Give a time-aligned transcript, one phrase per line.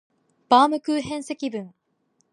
[0.49, 1.75] バームクーヘン積分